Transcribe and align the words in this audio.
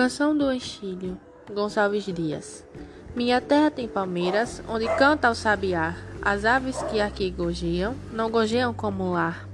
Canção 0.00 0.34
do 0.34 0.46
Anchílio, 0.46 1.20
Gonçalves 1.52 2.06
Dias. 2.06 2.64
Minha 3.14 3.38
terra 3.38 3.70
tem 3.70 3.86
palmeiras, 3.86 4.62
onde 4.66 4.86
canta 4.96 5.30
o 5.30 5.34
sabiá. 5.34 5.94
As 6.22 6.46
aves 6.46 6.82
que 6.84 7.02
aqui 7.02 7.30
gojeiam, 7.30 7.94
não 8.10 8.30
gojeiam 8.30 8.72
como 8.72 9.12
lar. 9.12 9.46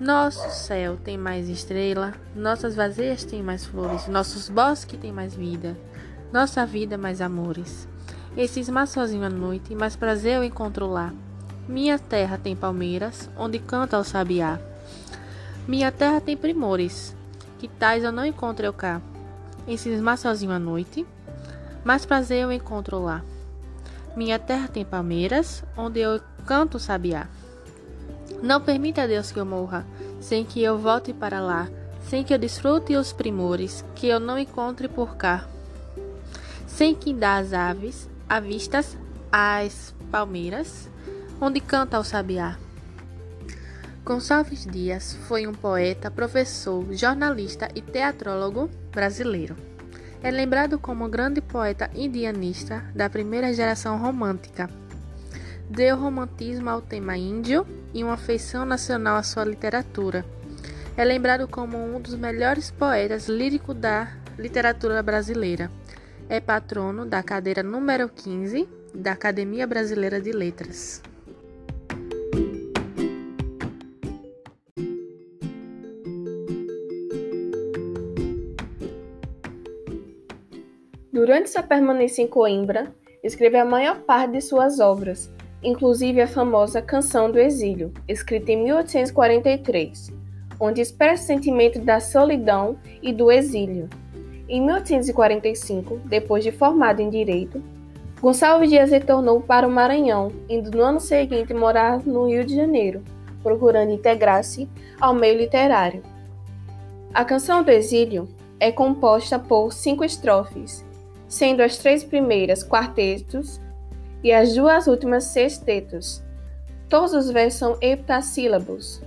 Nosso 0.00 0.48
céu 0.48 0.96
tem 0.96 1.18
mais 1.18 1.46
estrela, 1.50 2.14
nossas 2.34 2.74
vazeias 2.74 3.22
têm 3.22 3.42
mais 3.42 3.66
flores, 3.66 4.08
nossos 4.08 4.48
bosques 4.48 4.98
têm 4.98 5.12
mais 5.12 5.34
vida, 5.34 5.76
nossa 6.32 6.64
vida 6.64 6.96
mais 6.96 7.20
amores. 7.20 7.86
Esses 8.34 8.66
mar 8.70 8.88
sozinho 8.88 9.24
à 9.24 9.28
noite, 9.28 9.74
mais 9.74 9.94
prazer 9.94 10.38
eu 10.38 10.44
encontro 10.44 10.86
lá. 10.86 11.12
Minha 11.68 11.98
terra 11.98 12.38
tem 12.38 12.56
palmeiras, 12.56 13.28
onde 13.36 13.58
canta 13.58 13.98
o 13.98 14.04
sabiá. 14.04 14.58
Minha 15.68 15.92
terra 15.92 16.18
tem 16.18 16.34
primores, 16.34 17.14
que 17.58 17.68
tais 17.68 18.02
eu 18.02 18.10
não 18.10 18.24
encontro 18.24 18.64
eu 18.64 18.72
cá 18.72 19.02
em 19.66 19.76
cismar 19.76 20.18
sozinho 20.18 20.52
à 20.52 20.58
noite, 20.58 21.06
mais 21.84 22.04
prazer 22.04 22.42
eu 22.42 22.52
encontro 22.52 22.98
lá. 22.98 23.22
Minha 24.16 24.38
terra 24.38 24.68
tem 24.68 24.84
palmeiras, 24.84 25.64
onde 25.76 26.00
eu 26.00 26.20
canto 26.46 26.78
sabiá. 26.78 27.28
Não 28.42 28.60
permita, 28.60 29.06
Deus, 29.06 29.30
que 29.30 29.38
eu 29.38 29.46
morra, 29.46 29.86
sem 30.20 30.44
que 30.44 30.62
eu 30.62 30.78
volte 30.78 31.12
para 31.12 31.40
lá, 31.40 31.68
sem 32.08 32.24
que 32.24 32.34
eu 32.34 32.38
desfrute 32.38 32.96
os 32.96 33.12
primores 33.12 33.84
que 33.94 34.08
eu 34.08 34.18
não 34.18 34.38
encontre 34.38 34.88
por 34.88 35.16
cá. 35.16 35.46
Sem 36.66 36.94
que 36.94 37.12
dá 37.12 37.36
as 37.36 37.52
aves, 37.52 38.08
avistas 38.28 38.96
as 39.30 39.94
palmeiras, 40.10 40.88
onde 41.40 41.60
canta 41.60 41.98
o 41.98 42.04
sabiá. 42.04 42.56
Gonçalves 44.10 44.66
Dias 44.66 45.16
foi 45.28 45.46
um 45.46 45.52
poeta, 45.52 46.10
professor, 46.10 46.84
jornalista 46.92 47.68
e 47.76 47.80
teatrólogo 47.80 48.68
brasileiro. 48.90 49.54
É 50.20 50.32
lembrado 50.32 50.80
como 50.80 51.08
grande 51.08 51.40
poeta 51.40 51.88
indianista 51.94 52.82
da 52.92 53.08
primeira 53.08 53.54
geração 53.54 53.98
romântica. 53.98 54.68
Deu 55.70 55.96
romantismo 55.96 56.68
ao 56.68 56.82
tema 56.82 57.16
índio 57.16 57.64
e 57.94 58.02
uma 58.02 58.14
afeição 58.14 58.64
nacional 58.64 59.14
à 59.14 59.22
sua 59.22 59.44
literatura. 59.44 60.24
É 60.96 61.04
lembrado 61.04 61.46
como 61.46 61.78
um 61.78 62.00
dos 62.00 62.16
melhores 62.16 62.68
poetas 62.68 63.28
líricos 63.28 63.76
da 63.76 64.12
literatura 64.36 65.04
brasileira. 65.04 65.70
É 66.28 66.40
patrono 66.40 67.06
da 67.06 67.22
cadeira 67.22 67.62
número 67.62 68.08
15 68.08 68.68
da 68.92 69.12
Academia 69.12 69.68
Brasileira 69.68 70.20
de 70.20 70.32
Letras. 70.32 71.00
Durante 81.20 81.50
sua 81.50 81.62
permanência 81.62 82.22
em 82.22 82.26
Coimbra, 82.26 82.94
escreveu 83.22 83.60
a 83.60 83.64
maior 83.66 84.00
parte 84.04 84.32
de 84.32 84.40
suas 84.40 84.80
obras, 84.80 85.30
inclusive 85.62 86.18
a 86.22 86.26
famosa 86.26 86.80
Canção 86.80 87.30
do 87.30 87.38
Exílio, 87.38 87.92
escrita 88.08 88.52
em 88.52 88.64
1843, 88.64 90.10
onde 90.58 90.80
expressa 90.80 91.24
o 91.24 91.26
sentimento 91.26 91.78
da 91.78 92.00
solidão 92.00 92.78
e 93.02 93.12
do 93.12 93.30
exílio. 93.30 93.86
Em 94.48 94.62
1845, 94.64 96.00
depois 96.06 96.42
de 96.42 96.52
formado 96.52 97.02
em 97.02 97.10
Direito, 97.10 97.62
Gonçalves 98.18 98.70
Dias 98.70 98.90
retornou 98.90 99.42
para 99.42 99.68
o 99.68 99.70
Maranhão, 99.70 100.32
indo 100.48 100.70
no 100.70 100.82
ano 100.82 101.00
seguinte 101.00 101.52
morar 101.52 102.02
no 102.02 102.28
Rio 102.28 102.46
de 102.46 102.56
Janeiro, 102.56 103.04
procurando 103.42 103.92
integrar-se 103.92 104.66
ao 104.98 105.14
meio 105.14 105.36
literário. 105.36 106.02
A 107.12 107.26
Canção 107.26 107.62
do 107.62 107.70
Exílio 107.70 108.26
é 108.58 108.72
composta 108.72 109.38
por 109.38 109.70
cinco 109.70 110.02
estrofes 110.02 110.88
sendo 111.30 111.62
as 111.62 111.78
três 111.78 112.02
primeiras 112.02 112.64
quartetos 112.64 113.60
e 114.22 114.32
as 114.32 114.52
duas 114.52 114.88
últimas 114.88 115.24
sextetos. 115.24 116.22
Todos 116.88 117.14
os 117.14 117.30
versos 117.30 117.60
são 117.60 117.78
heptassílabos, 117.80 119.00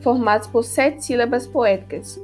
formados 0.00 0.48
por 0.48 0.64
sete 0.64 1.04
sílabas 1.04 1.46
poéticas. 1.46 2.18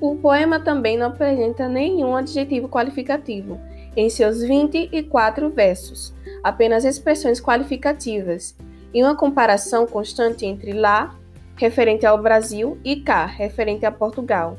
O 0.00 0.16
poema 0.16 0.58
também 0.58 0.96
não 0.96 1.08
apresenta 1.08 1.68
nenhum 1.68 2.16
adjetivo 2.16 2.68
qualificativo 2.68 3.60
em 3.94 4.08
seus 4.08 4.40
24 4.40 5.50
versos, 5.50 6.14
apenas 6.42 6.84
expressões 6.84 7.40
qualificativas, 7.40 8.56
e 8.94 9.02
uma 9.02 9.14
comparação 9.14 9.86
constante 9.86 10.46
entre 10.46 10.72
lá, 10.72 11.14
referente 11.54 12.06
ao 12.06 12.20
Brasil, 12.20 12.78
e 12.82 12.96
cá, 12.96 13.26
referente 13.26 13.84
a 13.84 13.92
Portugal. 13.92 14.56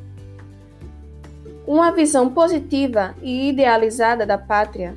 Uma 1.67 1.91
visão 1.91 2.29
positiva 2.29 3.13
e 3.21 3.49
idealizada 3.49 4.25
da 4.25 4.37
pátria, 4.37 4.95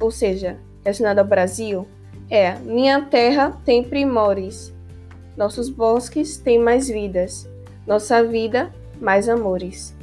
ou 0.00 0.10
seja, 0.10 0.58
relacionada 0.84 1.20
ao 1.20 1.26
Brasil, 1.26 1.86
é: 2.28 2.56
minha 2.58 3.02
terra 3.02 3.56
tem 3.64 3.84
primores, 3.84 4.74
nossos 5.36 5.70
bosques 5.70 6.36
têm 6.36 6.58
mais 6.58 6.88
vidas, 6.88 7.48
nossa 7.86 8.24
vida 8.24 8.74
mais 9.00 9.28
amores. 9.28 9.96